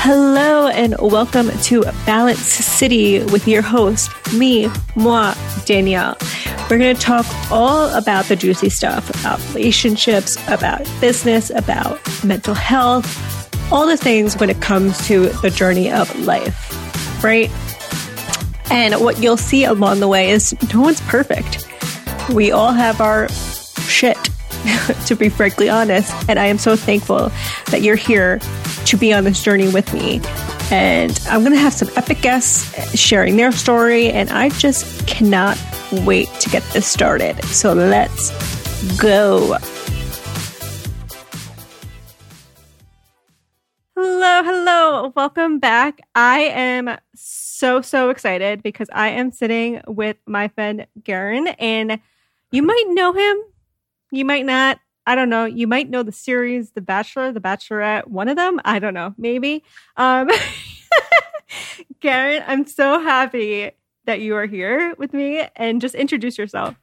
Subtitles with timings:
[0.00, 5.34] Hello and welcome to Balance City with your host, me, moi,
[5.66, 6.16] Danielle.
[6.70, 12.54] We're going to talk all about the juicy stuff about relationships, about business, about mental
[12.54, 17.50] health, all the things when it comes to the journey of life, right?
[18.70, 21.66] And what you'll see along the way is no one's perfect.
[22.32, 24.16] We all have our shit,
[25.06, 26.14] to be frankly honest.
[26.28, 27.32] And I am so thankful
[27.72, 28.38] that you're here
[28.88, 30.20] to be on this journey with me.
[30.70, 34.10] And I'm going to have some epic guests sharing their story.
[34.10, 35.58] And I just cannot
[36.06, 37.42] wait to get this started.
[37.44, 38.30] So let's
[38.98, 39.58] go.
[43.94, 45.12] Hello, hello.
[45.14, 46.00] Welcome back.
[46.14, 52.00] I am so, so excited because I am sitting with my friend Garin, and
[52.50, 53.36] you might know him,
[54.12, 54.78] you might not.
[55.08, 55.46] I don't know.
[55.46, 58.60] You might know the series The Bachelor, The Bachelorette, one of them.
[58.66, 59.64] I don't know, maybe.
[59.96, 60.28] Um,
[62.00, 63.70] Garin, I'm so happy
[64.04, 66.76] that you are here with me and just introduce yourself.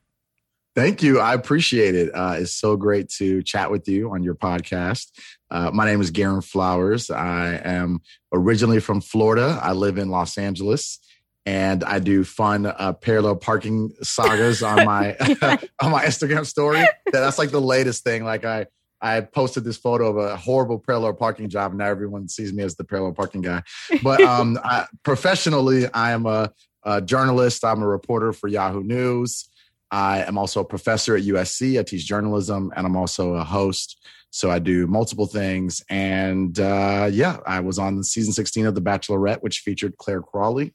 [0.73, 1.19] Thank you.
[1.19, 2.09] I appreciate it.
[2.15, 5.11] Uh, it's so great to chat with you on your podcast.
[5.51, 7.11] Uh, my name is Garin Flowers.
[7.11, 8.01] I am
[8.33, 9.59] originally from Florida.
[9.61, 10.97] I live in Los Angeles
[11.45, 15.15] and I do fun uh, parallel parking sagas on my
[15.81, 16.83] on my Instagram story.
[17.11, 18.23] That's like the latest thing.
[18.23, 18.67] Like I
[19.01, 21.71] I posted this photo of a horrible parallel parking job.
[21.71, 23.61] And now everyone sees me as the parallel parking guy.
[24.01, 26.51] But um, I, professionally, I am a,
[26.83, 27.63] a journalist.
[27.63, 29.47] I'm a reporter for Yahoo News.
[29.91, 31.79] I am also a professor at USC.
[31.79, 34.03] I teach journalism, and I'm also a host.
[34.31, 35.83] So I do multiple things.
[35.89, 40.73] And uh, yeah, I was on season 16 of The Bachelorette, which featured Clare Crawley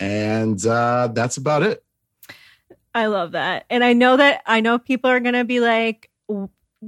[0.00, 1.84] and uh, that's about it.
[2.94, 3.66] I love that.
[3.70, 6.10] And I know that I know people are going to be like,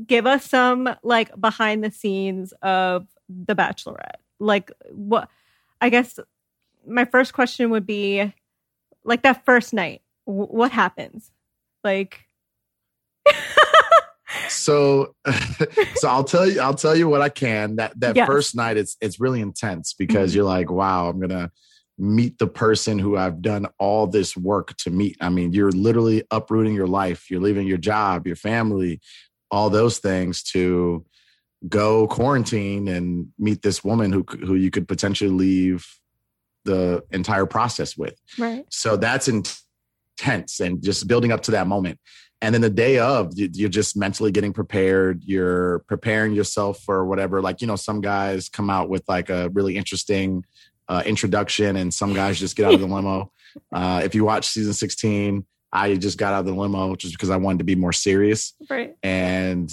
[0.07, 4.21] give us some like behind the scenes of The Bachelorette.
[4.39, 5.29] Like, what
[5.81, 6.19] I guess
[6.87, 8.33] my first question would be
[9.05, 11.31] like that first night, w- what happens?
[11.83, 12.27] Like,
[14.49, 15.15] so
[15.95, 18.27] so i'll tell you i'll tell you what i can that that yes.
[18.27, 20.37] first night it's it's really intense because mm-hmm.
[20.37, 21.51] you're like wow i'm gonna
[21.99, 25.17] meet the person who I've done all this work to meet.
[25.21, 29.01] I mean, you're literally uprooting your life, you're leaving your job, your family,
[29.51, 31.05] all those things to
[31.69, 35.87] go quarantine and meet this woman who who you could potentially leave
[36.65, 38.15] the entire process with.
[38.39, 38.67] Right.
[38.71, 41.99] So that's intense and just building up to that moment.
[42.43, 45.25] And then the day of, you're just mentally getting prepared.
[45.25, 47.41] You're preparing yourself for whatever.
[47.41, 50.45] Like, you know, some guys come out with like a really interesting
[50.89, 53.33] uh, introduction, and some guys just get out of the limo.
[53.73, 57.31] Uh, if you watch season 16, I just got out of the limo just because
[57.31, 58.55] I wanted to be more serious.
[58.69, 58.97] Right.
[59.03, 59.71] And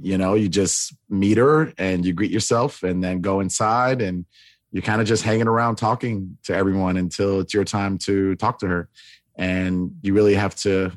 [0.00, 4.24] you know, you just meet her and you greet yourself, and then go inside, and
[4.70, 8.58] you're kind of just hanging around talking to everyone until it's your time to talk
[8.60, 8.88] to her.
[9.36, 10.92] And you really have to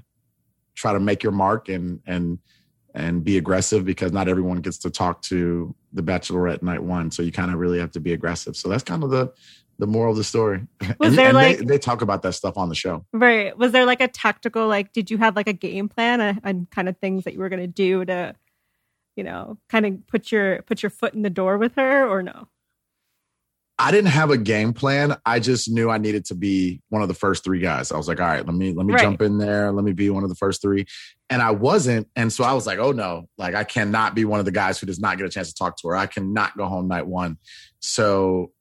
[0.76, 2.40] try to make your mark and and
[2.94, 7.22] and be aggressive because not everyone gets to talk to the bachelorette night one so
[7.22, 8.56] you kind of really have to be aggressive.
[8.56, 9.34] So that's kind of the
[9.80, 10.66] the moral of the story.
[11.00, 13.06] Was and, there and like they, they, talk about that stuff on the show.
[13.14, 13.56] Right.
[13.56, 16.42] Was there like a tactical like did you have like a game plan uh, and,
[16.44, 18.36] and kind of things that you were going to do to
[19.16, 22.24] you know kind of put your put your foot in the door with her or
[22.24, 22.48] no
[23.80, 25.18] I didn't have a game plan.
[25.24, 27.92] I just knew I needed to be one of the first three guys.
[27.92, 29.04] I was like, all right, let me let me right.
[29.04, 29.72] jump in there.
[29.72, 30.88] Let me be one of the first three.
[31.30, 32.08] And I wasn't.
[32.16, 34.80] And so I was like, oh no, like I cannot be one of the guys
[34.80, 35.96] who does not get a chance to talk to her.
[35.96, 37.38] I cannot go home night one.
[37.80, 38.52] So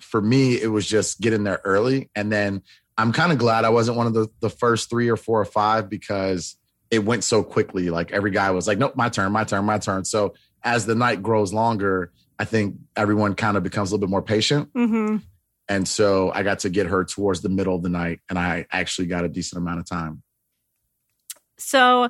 [0.00, 2.10] for me, it was just get in there early.
[2.14, 2.62] And then
[2.96, 5.44] I'm kind of glad I wasn't one of the, the first three or four or
[5.44, 6.56] five because
[6.90, 7.90] it went so quickly.
[7.90, 10.04] Like every guy was like, nope, my turn, my turn, my turn.
[10.04, 14.10] So as the night grows longer, I think everyone kind of becomes a little bit
[14.10, 14.72] more patient.
[14.72, 15.18] Mm-hmm.
[15.68, 18.66] And so I got to get her towards the middle of the night, and I
[18.72, 20.22] actually got a decent amount of time.
[21.58, 22.08] So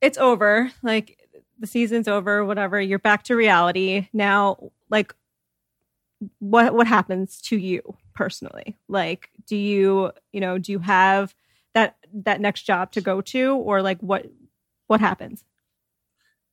[0.00, 0.72] it's over.
[0.82, 1.20] Like
[1.58, 2.80] the season's over, whatever.
[2.80, 4.08] You're back to reality.
[4.12, 5.14] Now, like
[6.38, 8.78] what what happens to you personally?
[8.88, 11.34] Like do you, you know, do you have
[11.74, 14.26] that that next job to go to or like what
[14.86, 15.44] what happens?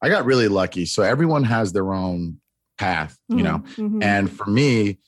[0.02, 0.86] I got really lucky.
[0.86, 2.40] So everyone has their own
[2.78, 3.44] path, you mm-hmm.
[3.44, 3.60] know.
[3.60, 4.04] Mm-hmm.
[4.04, 5.00] And for me,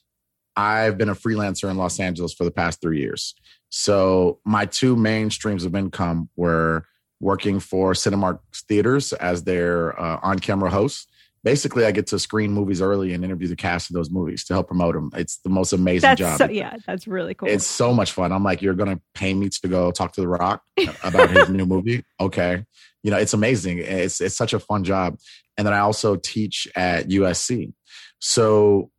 [0.55, 3.33] I've been a freelancer in Los Angeles for the past three years.
[3.69, 6.85] So my two main streams of income were
[7.21, 11.07] working for Cinemark Theaters as their uh, on-camera host.
[11.43, 14.53] Basically, I get to screen movies early and interview the cast of those movies to
[14.53, 15.09] help promote them.
[15.15, 16.37] It's the most amazing that's job.
[16.37, 17.49] So, yeah, that's really cool.
[17.49, 18.31] It's so much fun.
[18.31, 20.61] I'm like, you're going to pay me to go talk to The Rock
[21.03, 22.03] about his new movie?
[22.19, 22.65] Okay
[23.03, 25.17] you know it's amazing it's it's such a fun job
[25.57, 27.73] and then I also teach at USC.
[28.19, 28.89] So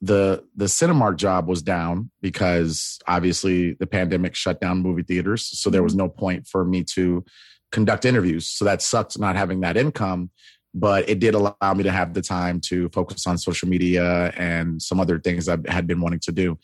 [0.00, 5.70] the the Cinemark job was down because obviously the pandemic shut down movie theaters, so
[5.70, 6.06] there was mm-hmm.
[6.06, 7.24] no point for me to
[7.70, 8.48] conduct interviews.
[8.48, 10.30] So that sucked not having that income,
[10.74, 14.80] but it did allow me to have the time to focus on social media and
[14.80, 16.58] some other things I had been wanting to do.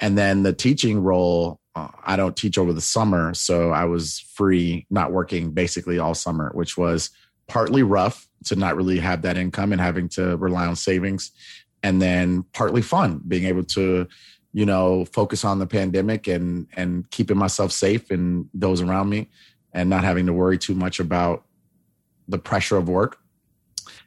[0.00, 4.20] And then the teaching role, uh, I don't teach over the summer, so I was
[4.34, 7.10] free, not working basically all summer, which was
[7.48, 11.32] partly rough to not really have that income and having to rely on savings
[11.82, 14.08] and then partly fun being able to
[14.52, 19.28] you know focus on the pandemic and and keeping myself safe and those around me
[19.72, 21.44] and not having to worry too much about
[22.28, 23.18] the pressure of work.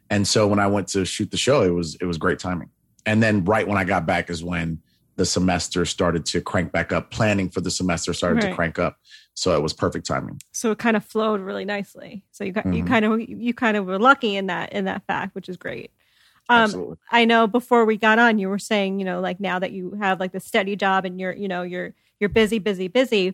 [0.09, 2.69] And so when i went to shoot the show it was it was great timing.
[3.05, 4.81] And then right when i got back is when
[5.17, 8.49] the semester started to crank back up planning for the semester started right.
[8.49, 8.97] to crank up
[9.33, 12.63] so it was perfect timing so it kind of flowed really nicely so you got
[12.63, 12.73] mm-hmm.
[12.73, 15.57] you kind of you kind of were lucky in that in that fact which is
[15.57, 15.91] great
[16.49, 19.71] um, I know before we got on, you were saying, you know, like now that
[19.71, 23.33] you have like the steady job and you're, you know, you're you're busy, busy, busy.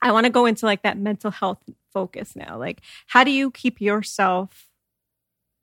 [0.00, 1.58] I want to go into like that mental health
[1.92, 2.58] focus now.
[2.58, 4.68] Like, how do you keep yourself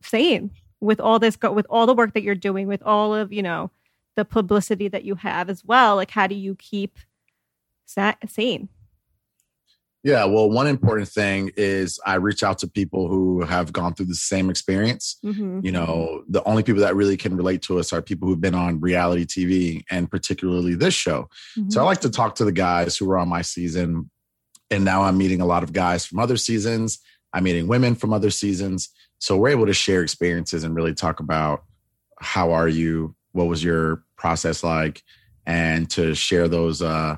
[0.03, 0.51] sane
[0.81, 3.71] with all this, with all the work that you're doing, with all of you know
[4.19, 5.95] the publicity that you have as well?
[5.95, 6.99] Like, how do you keep
[7.95, 8.67] that sane?
[10.03, 14.07] Yeah, well, one important thing is I reach out to people who have gone through
[14.07, 15.17] the same experience.
[15.23, 15.61] Mm-hmm.
[15.63, 18.55] You know, the only people that really can relate to us are people who've been
[18.55, 21.29] on reality TV and particularly this show.
[21.57, 21.69] Mm-hmm.
[21.69, 24.09] So I like to talk to the guys who were on my season.
[24.69, 26.99] And now I'm meeting a lot of guys from other seasons.
[27.33, 28.89] I'm meeting women from other seasons.
[29.19, 31.63] So we're able to share experiences and really talk about
[32.19, 33.15] how are you?
[33.31, 35.03] What was your process like?
[35.45, 37.17] And to share those, uh,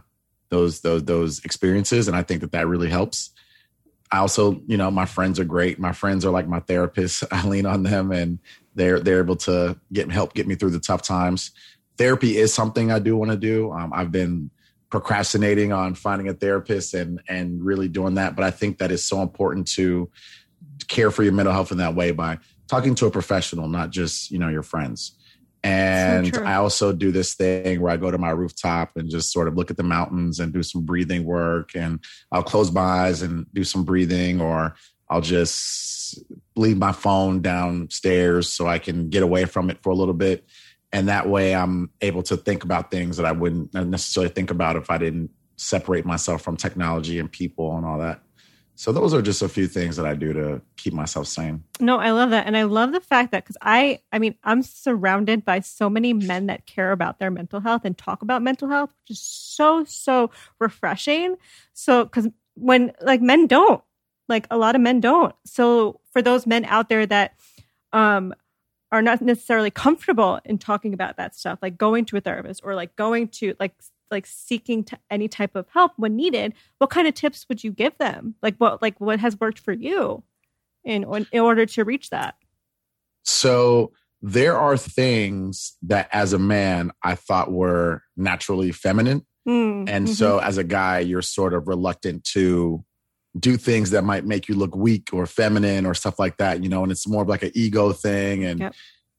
[0.51, 2.07] those those those experiences.
[2.07, 3.31] And i think that that really helps.
[4.11, 5.79] I also you know my friends are great.
[5.79, 7.25] My friends are like my therapists.
[7.31, 8.37] I lean on them and
[8.75, 11.51] they're they're able to get help get me through the tough times.
[11.97, 13.71] Therapy is something i do want to do.
[13.71, 14.51] Um, i've been
[14.89, 18.35] procrastinating on finding a therapist and and really doing that.
[18.35, 20.09] But i think that is so important to
[20.87, 22.37] care for your mental health in that way by
[22.67, 25.17] talking to a professional not just you know your friends
[25.63, 29.31] and so I also do this thing where I go to my rooftop and just
[29.31, 31.75] sort of look at the mountains and do some breathing work.
[31.75, 34.75] And I'll close my eyes and do some breathing, or
[35.09, 36.23] I'll just
[36.55, 40.45] leave my phone downstairs so I can get away from it for a little bit.
[40.91, 44.75] And that way I'm able to think about things that I wouldn't necessarily think about
[44.75, 48.21] if I didn't separate myself from technology and people and all that.
[48.81, 51.63] So those are just a few things that I do to keep myself sane.
[51.79, 52.47] No, I love that.
[52.47, 56.13] And I love the fact that cuz I I mean, I'm surrounded by so many
[56.13, 59.83] men that care about their mental health and talk about mental health, which is so
[59.83, 61.35] so refreshing.
[61.73, 63.83] So cuz when like men don't,
[64.27, 65.35] like a lot of men don't.
[65.45, 67.35] So for those men out there that
[67.93, 68.33] um
[68.91, 72.73] are not necessarily comfortable in talking about that stuff, like going to a therapist or
[72.73, 73.75] like going to like
[74.11, 77.71] like seeking to any type of help when needed, what kind of tips would you
[77.71, 78.35] give them?
[78.41, 80.23] Like what like what has worked for you
[80.83, 82.35] in in order to reach that?
[83.23, 89.25] So there are things that as a man I thought were naturally feminine.
[89.47, 90.13] Mm, and mm-hmm.
[90.13, 92.83] so as a guy, you're sort of reluctant to
[93.39, 96.69] do things that might make you look weak or feminine or stuff like that, you
[96.69, 98.75] know, and it's more of like an ego thing and yep.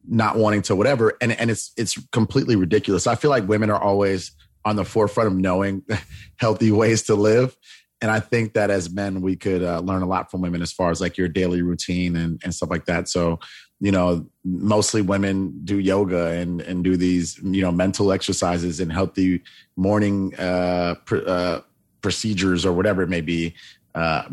[0.06, 1.14] not wanting to whatever.
[1.20, 3.06] And and it's it's completely ridiculous.
[3.06, 4.32] I feel like women are always
[4.64, 5.84] on the forefront of knowing
[6.36, 7.56] healthy ways to live.
[8.00, 10.72] And I think that as men, we could uh, learn a lot from women as
[10.72, 13.08] far as like your daily routine and, and stuff like that.
[13.08, 13.38] So,
[13.78, 18.92] you know, mostly women do yoga and, and do these, you know, mental exercises and
[18.92, 19.42] healthy
[19.76, 21.60] morning uh, pr- uh,
[22.00, 23.54] procedures or whatever it may be.
[23.94, 24.24] Uh,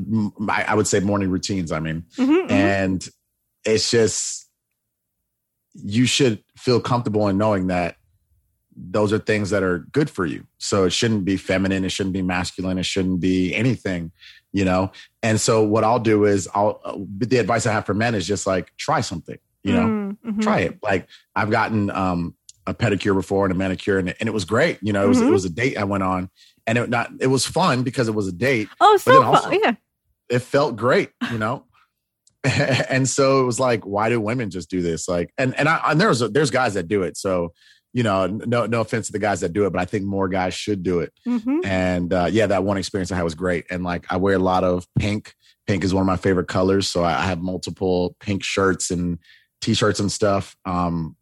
[0.50, 2.06] I, I, would say morning routines, I mean.
[2.18, 2.52] Mm-hmm, mm-hmm.
[2.52, 3.10] and
[3.66, 4.50] it's just,
[5.76, 7.98] you should feel comfortable in knowing that
[8.80, 10.46] those are things that are good for you.
[10.58, 14.12] So it shouldn't be feminine, it shouldn't be masculine, it shouldn't be anything,
[14.52, 14.92] you know.
[15.22, 18.26] And so what I'll do is I'll uh, the advice I have for men is
[18.26, 20.40] just like try something, you know, mm-hmm.
[20.40, 20.80] try it.
[20.82, 24.80] Like I've gotten um, a pedicure before and a manicure, and, and it was great.
[24.82, 25.28] You know, it was mm-hmm.
[25.28, 26.30] it was a date I went on,
[26.66, 28.70] and it not it was fun because it was a date.
[28.80, 29.60] Oh, so also, fun!
[29.62, 29.74] Yeah,
[30.30, 31.12] it felt great.
[31.32, 31.66] You know.
[32.44, 35.10] and so it was like, why do women just do this?
[35.10, 37.18] Like, and and I and there's there's guys that do it.
[37.18, 37.54] So
[37.94, 40.28] you know, no no offense to the guys that do it, but I think more
[40.28, 41.14] guys should do it.
[41.28, 41.60] Mm-hmm.
[41.66, 43.66] And uh, yeah, that one experience I had was great.
[43.70, 45.34] And like I wear a lot of pink.
[45.68, 49.20] Pink is one of my favorite colors, so I have multiple pink shirts and
[49.62, 50.56] t-shirts and stuff.
[50.66, 51.16] Um,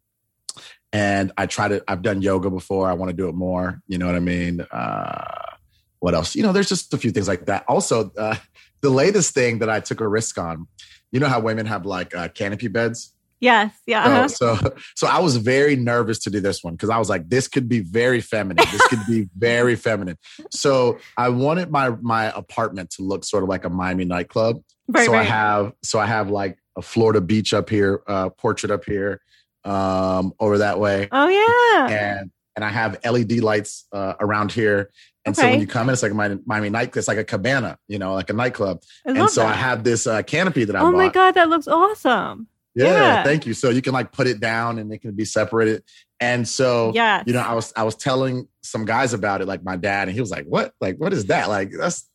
[0.92, 1.84] and I try to.
[1.86, 2.88] I've done yoga before.
[2.88, 3.80] I want to do it more.
[3.88, 4.62] You know what I mean?
[4.70, 5.54] Uh,
[5.98, 6.34] what else?
[6.34, 7.64] You know, there's just a few things like that.
[7.68, 8.36] Also, uh,
[8.80, 10.66] the latest thing that I took a risk on
[11.10, 13.14] you know how women have like uh, canopy beds.
[13.40, 13.72] Yes.
[13.86, 14.04] Yeah.
[14.04, 14.28] Uh-huh.
[14.28, 17.28] So, so, so I was very nervous to do this one because I was like,
[17.28, 18.64] this could be very feminine.
[18.72, 20.16] This could be very feminine.
[20.50, 24.62] So I wanted my my apartment to look sort of like a Miami nightclub.
[24.88, 28.70] Right, so I have so I have like a Florida beach up here, uh, portrait
[28.72, 29.20] up here,
[29.64, 31.88] um, over that way, Oh yeah.
[32.18, 34.90] and and I have LED lights uh, around here.
[35.24, 36.96] And so when you come in, it's like a Miami, Miami night.
[36.96, 38.80] It's like a cabana, you know, like a nightclub.
[39.06, 40.96] I and so I have this uh, canopy that I Oh bought.
[40.96, 42.46] my god, that looks awesome.
[42.74, 43.24] Yeah, Yeah.
[43.24, 43.54] thank you.
[43.54, 45.82] So you can like put it down and it can be separated.
[46.20, 49.62] And so yeah, you know, I was I was telling some guys about it, like
[49.64, 50.72] my dad, and he was like, "What?
[50.80, 51.48] Like, what is that?
[51.48, 52.08] Like, that's."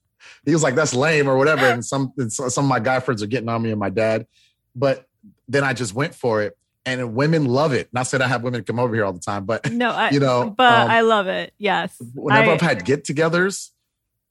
[0.45, 1.65] He was like, "That's lame" or whatever.
[1.65, 3.89] And some and so- some of my guy friends are getting on me and my
[3.89, 4.25] dad,
[4.75, 5.05] but
[5.48, 7.88] then I just went for it, and women love it.
[7.93, 10.19] Not saying I have women come over here all the time, but No, I, you
[10.19, 11.53] know, but um, I love it.
[11.57, 11.95] Yes.
[12.13, 13.69] whenever I- I've had get-togethers,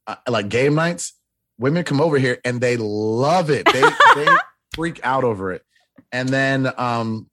[0.07, 1.13] uh, like game nights,
[1.57, 3.65] women come over here and they love it.
[3.71, 3.81] They
[4.15, 4.27] they
[4.75, 5.63] freak out over it.
[6.13, 7.29] And then, um,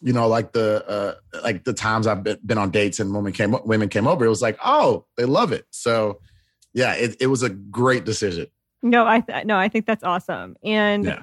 [0.00, 3.54] you know, like the uh, like the times I've been, on dates and women came
[3.64, 5.66] women came over, it was like, oh, they love it.
[5.70, 6.18] So,
[6.72, 8.48] yeah, it, it was a great decision.
[8.82, 10.56] No, I th- no, I think that's awesome.
[10.64, 11.22] And Yeah.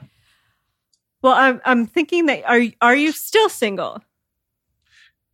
[1.21, 4.01] well, I'm I'm thinking that are are you still single?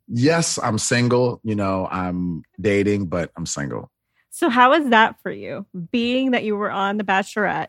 [0.08, 1.42] Yes, I'm single.
[1.44, 3.92] You know, I'm dating, but I'm single.
[4.30, 5.66] So how is that for you?
[5.92, 7.68] Being that you were on The Bachelorette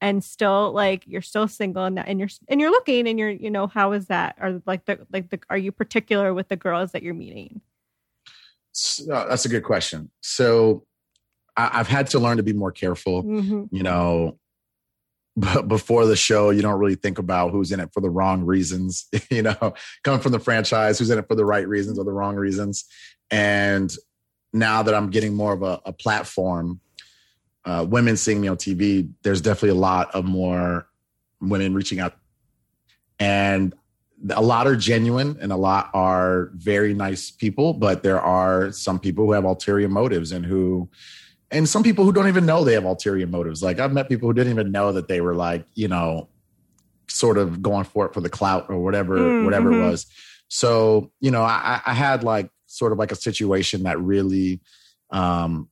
[0.00, 3.30] and still like you're still single and, that, and you're and you're looking and you're
[3.30, 4.36] you know how is that?
[4.40, 7.60] Are like the like the are you particular with the girls that you're meeting?
[8.72, 10.10] So, uh, that's a good question.
[10.20, 10.84] So,
[11.56, 13.24] I, I've had to learn to be more careful.
[13.24, 13.68] Mhm.
[13.72, 14.38] you know
[15.38, 18.44] b- before the show you don't really think about who's in it for the wrong
[18.44, 19.74] reasons you know
[20.04, 22.84] coming from the franchise who's in it for the right reasons or the wrong reasons
[23.30, 23.94] and
[24.52, 26.80] now that i'm getting more of a, a platform
[27.68, 30.88] uh, women seeing me on tv there's definitely a lot of more
[31.40, 32.14] women reaching out
[33.20, 33.74] and
[34.30, 38.98] a lot are genuine and a lot are very nice people but there are some
[38.98, 40.88] people who have ulterior motives and who
[41.50, 43.62] and some people who don't even know they have ulterior motives.
[43.62, 46.28] Like I've met people who didn't even know that they were like, you know,
[47.08, 50.06] sort of going for it for the clout or whatever, Mm, whatever it was.
[50.48, 54.60] So, you know, I, I had like sort of like a situation that really
[55.10, 55.68] um,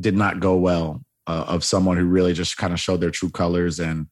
[0.00, 3.30] did not go well uh, of someone who really just kind of showed their true
[3.30, 3.78] colors.
[3.78, 4.06] And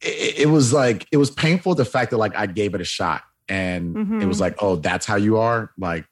[0.00, 2.84] it, it was like it was painful the fact that like I gave it a
[2.84, 3.22] shot.
[3.48, 4.26] And it Mhm.
[4.28, 5.70] was like oh that's how you are?
[5.78, 6.06] Like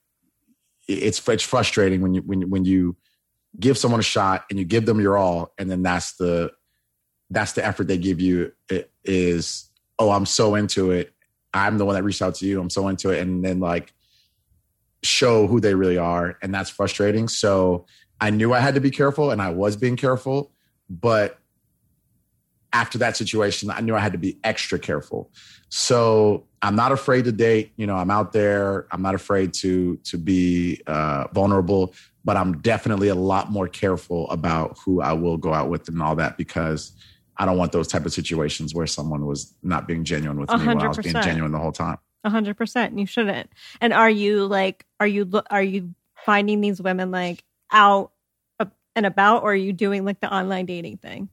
[0.89, 2.97] it's it's frustrating when you when you- when you
[3.59, 6.53] give someone a shot and you give them your all and then that's the
[7.31, 8.53] that's the effort they give you.
[8.69, 11.13] It is oh i'm so into it.
[11.55, 12.61] I'm the one that reached out to you.
[12.61, 13.21] I'm so into it.
[13.21, 13.93] And then like
[15.03, 16.39] show who they really are.
[16.43, 17.29] And that's frustrating.
[17.29, 17.87] So
[18.23, 20.51] i knew i had to be careful and i was being careful
[20.89, 21.39] but
[22.73, 25.31] after that situation i knew i had to be extra careful
[25.69, 29.97] so i'm not afraid to date you know i'm out there i'm not afraid to
[29.99, 31.93] to be uh, vulnerable
[32.25, 36.01] but i'm definitely a lot more careful about who i will go out with and
[36.01, 36.93] all that because
[37.37, 40.57] i don't want those type of situations where someone was not being genuine with A
[40.57, 42.93] me while i was being genuine the whole time A hundred percent.
[42.93, 43.51] And you shouldn't.
[43.81, 48.12] And are you like, are you are you finding these women like out
[48.97, 51.29] and about, or are you doing like the online dating thing?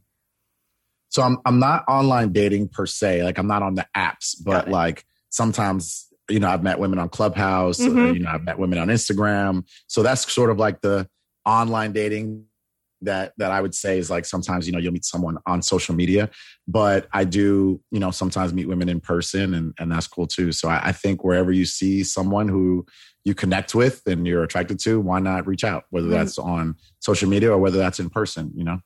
[1.09, 3.23] So I'm I'm not online dating per se.
[3.23, 7.09] Like I'm not on the apps, but like sometimes you know I've met women on
[7.09, 7.79] Clubhouse.
[7.79, 8.13] uh, Mhm.
[8.13, 9.67] you know I've met women on Instagram.
[9.87, 11.07] So that's sort of like the
[11.45, 12.45] online dating
[13.01, 15.95] that that I would say is like sometimes you know you'll meet someone on social
[15.95, 16.29] media,
[16.67, 20.51] but I do you know sometimes meet women in person and and that's cool too.
[20.51, 22.85] So I, I think wherever you see someone who
[23.25, 25.83] you connect with and you're attracted to, why not reach out?
[25.89, 26.11] Whether Mhm.
[26.11, 28.79] that's on social media or whether that's in person, you know.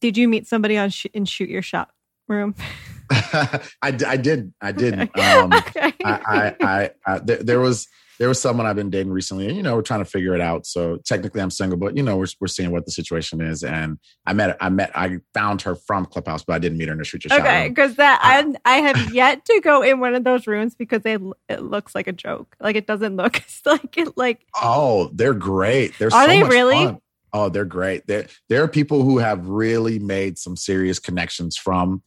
[0.00, 1.90] Did you meet somebody on sh- in shoot your shot
[2.28, 2.54] room?
[3.12, 4.94] I, I did I did.
[5.18, 5.92] Um, okay.
[6.04, 7.88] I, I, I, I there, there was
[8.20, 10.42] there was someone I've been dating recently, and you know we're trying to figure it
[10.42, 10.66] out.
[10.66, 13.64] So technically I'm single, but you know we're we're seeing what the situation is.
[13.64, 16.92] And I met I met I found her from Clubhouse, but I didn't meet her
[16.92, 17.24] in the street.
[17.32, 21.02] Okay, because that I I have yet to go in one of those rooms because
[21.02, 22.54] they it looks like a joke.
[22.60, 25.98] Like it doesn't look it's like it like Oh, they're great.
[25.98, 26.84] They're Are so they really?
[26.84, 26.98] fun.
[27.32, 28.06] Oh, they're great.
[28.06, 32.02] There there are people who have really made some serious connections from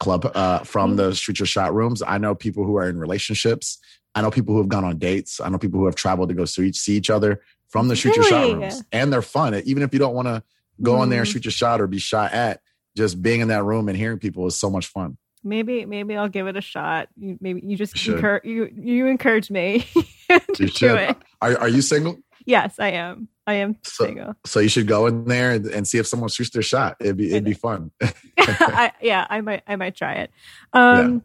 [0.00, 2.02] club uh from the street your shot rooms.
[2.06, 3.78] I know people who are in relationships.
[4.14, 5.40] I know people who have gone on dates.
[5.40, 7.94] I know people who have traveled to go see each, see each other from the
[7.96, 8.82] shoot your shot rooms.
[8.92, 9.54] And they're fun.
[9.64, 10.42] Even if you don't want to
[10.80, 11.32] go in there and Mm.
[11.32, 12.60] shoot your shot or be shot at,
[12.96, 15.18] just being in that room and hearing people is so much fun.
[15.44, 17.08] maybe maybe I'll give it a shot.
[17.16, 19.86] You, maybe you just You encourage you you encourage me
[20.54, 21.16] to do it.
[21.40, 22.18] Are are you single?
[22.44, 23.28] Yes, I am.
[23.46, 23.76] I am.
[23.82, 26.62] So, you so you should go in there and, and, see if someone shoots their
[26.62, 26.96] shot.
[27.00, 27.90] It'd be it'd be fun.
[28.38, 30.30] I, yeah, I might I might try it.
[30.72, 31.20] Um, yeah.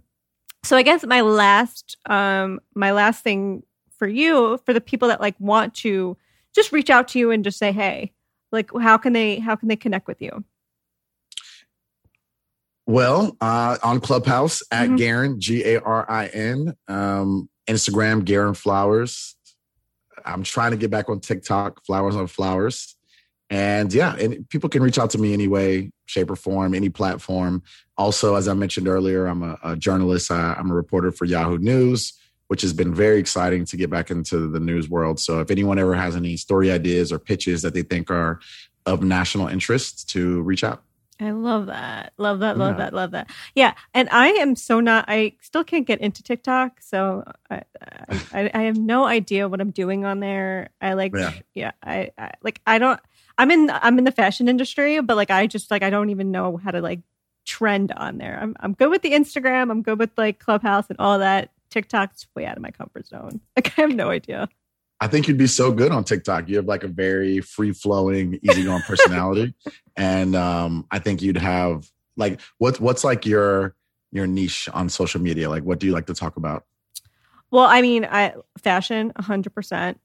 [0.63, 3.63] So I guess my last um my last thing
[3.98, 6.17] for you for the people that like want to
[6.53, 8.12] just reach out to you and just say hey
[8.51, 10.43] like how can they how can they connect with you
[12.86, 14.96] well uh on clubhouse at mm-hmm.
[14.98, 19.36] garin g-a-r-i-n um instagram garin flowers
[20.25, 22.96] i'm trying to get back on tiktok flowers on flowers
[23.50, 26.89] and yeah and people can reach out to me any way shape or form any
[26.89, 27.62] platform
[27.98, 31.58] also as i mentioned earlier i'm a, a journalist I, i'm a reporter for yahoo
[31.58, 32.13] news
[32.48, 35.20] which has been very exciting to get back into the news world.
[35.20, 38.39] So if anyone ever has any story ideas or pitches that they think are
[38.86, 40.84] of national interest, to reach out.
[41.24, 42.12] I love that.
[42.18, 42.58] Love that.
[42.58, 42.77] Love yeah.
[42.77, 42.94] that.
[42.94, 43.30] Love that.
[43.56, 43.74] Yeah.
[43.94, 46.82] And I am so not, I still can't get into TikTok.
[46.82, 47.62] So I,
[48.34, 50.70] I, I have no idea what I'm doing on there.
[50.82, 53.00] I like, yeah, yeah I, I like, I don't,
[53.38, 56.30] I'm in, I'm in the fashion industry, but like, I just like, I don't even
[56.30, 57.00] know how to like
[57.46, 58.38] trend on there.
[58.42, 59.72] I'm, I'm good with the Instagram.
[59.72, 61.51] I'm good with like Clubhouse and all that.
[61.70, 63.39] TikTok's way out of my comfort zone.
[63.56, 64.50] Like I have no idea.
[65.03, 66.48] I think you'd be so good on TikTok.
[66.48, 69.53] You have like a very free flowing, easygoing personality,
[69.98, 73.75] and um, I think you'd have like what what's like your
[74.13, 75.50] your niche on social media?
[75.50, 76.63] Like, what do you like to talk about?
[77.51, 80.00] Well, I mean, I fashion, hundred um, percent,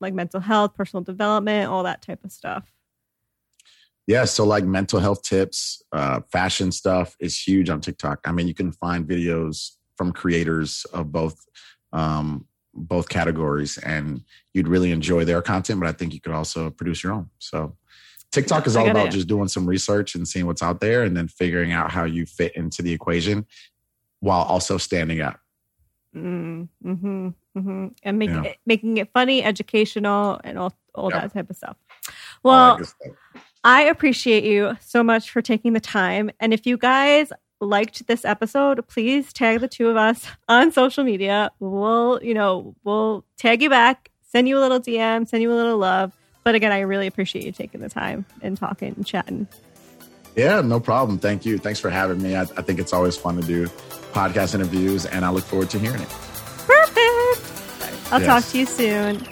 [0.00, 2.64] like mental health, personal development, all that type of stuff.
[4.08, 8.22] Yeah, so like mental health tips, uh, fashion stuff is huge on TikTok.
[8.24, 11.46] I mean, you can find videos from creators of both
[11.92, 15.80] um, both categories, and you'd really enjoy their content.
[15.80, 17.30] But I think you could also produce your own.
[17.38, 17.76] So
[18.32, 19.12] TikTok is all about it.
[19.12, 22.26] just doing some research and seeing what's out there, and then figuring out how you
[22.26, 23.46] fit into the equation
[24.20, 25.38] while also standing up.
[26.14, 27.86] Mm, mm-hmm, mm-hmm.
[28.02, 28.50] And making yeah.
[28.50, 31.22] it, making it funny, educational, and all all yep.
[31.22, 31.76] that type of stuff.
[32.42, 32.80] Well,
[33.64, 36.30] I appreciate you so much for taking the time.
[36.38, 37.32] And if you guys
[37.64, 41.50] liked this episode, please tag the two of us on social media.
[41.60, 45.54] We'll, you know, we'll tag you back, send you a little DM, send you a
[45.54, 46.12] little love.
[46.42, 49.48] But again, I really appreciate you taking the time and talking and chatting.
[50.36, 51.18] Yeah, no problem.
[51.18, 51.58] Thank you.
[51.58, 52.36] Thanks for having me.
[52.36, 53.66] I, I think it's always fun to do
[54.12, 56.08] podcast interviews, and I look forward to hearing it.
[56.08, 58.12] Perfect.
[58.12, 58.26] I'll yes.
[58.26, 59.26] talk to you soon.